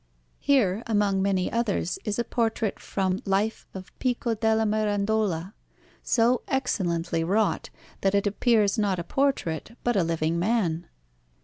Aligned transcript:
Here, 0.39 0.81
among 0.87 1.21
many 1.21 1.51
others, 1.51 1.99
is 2.05 2.17
a 2.17 2.23
portrait 2.23 2.79
from 2.79 3.21
life 3.23 3.67
of 3.75 3.91
Pico 3.99 4.33
della 4.33 4.65
Mirandola, 4.65 5.53
so 6.01 6.41
excellently 6.47 7.23
wrought 7.23 7.69
that 8.01 8.15
it 8.15 8.25
appears 8.25 8.79
not 8.79 8.97
a 8.97 9.03
portrait 9.03 9.77
but 9.83 9.95
a 9.95 10.03
living 10.03 10.39
man. 10.39 10.87